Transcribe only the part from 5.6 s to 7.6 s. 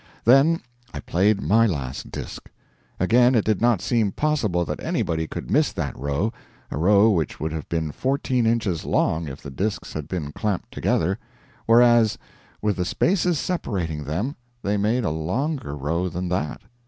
that row a row which would